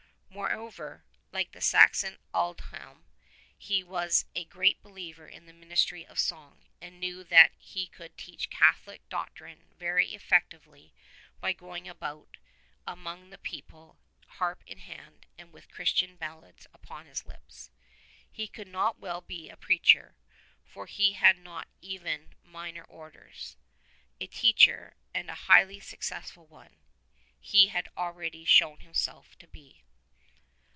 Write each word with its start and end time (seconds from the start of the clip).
Moreover, 0.33 1.03
like 1.33 1.51
the 1.51 1.59
Saxon 1.59 2.17
Aldhelm, 2.33 3.03
he 3.57 3.83
was 3.83 4.25
a 4.33 4.45
great 4.45 4.81
believer 4.81 5.27
in 5.27 5.45
the 5.45 5.51
ministry 5.51 6.05
of 6.05 6.17
song, 6.19 6.63
and 6.81 6.99
knew 7.01 7.23
that 7.25 7.51
he 7.57 7.85
could 7.85 8.17
teach 8.17 8.49
Catholic 8.49 9.07
doctrine 9.09 9.65
very 9.77 10.13
effectively 10.15 10.93
by 11.41 11.51
going 11.51 11.87
about 11.89 12.37
among 12.87 13.29
the 13.29 13.37
people 13.37 13.99
harp 14.27 14.63
in 14.65 14.77
hand 14.79 15.25
and 15.37 15.51
with 15.51 15.69
Christian 15.69 16.15
ballads 16.15 16.65
upon 16.73 17.07
his 17.07 17.25
lips. 17.25 17.69
He 18.31 18.47
could 18.47 18.69
not 18.69 18.99
well 18.99 19.19
be 19.21 19.49
a 19.49 19.57
preacher, 19.57 20.15
for 20.63 20.85
he 20.85 21.11
had 21.11 21.37
not 21.39 21.67
even 21.81 22.33
minor 22.41 22.83
orders; 22.85 23.57
a 24.21 24.27
teacher, 24.27 24.95
and 25.13 25.29
a 25.29 25.35
highly 25.35 25.81
suc 25.81 25.99
cessful 25.99 26.47
one, 26.47 26.77
he 27.39 27.67
had 27.67 27.89
already 27.97 28.45
shown 28.45 28.79
himself 28.79 29.37
to 29.39 29.47
be. 29.47 29.83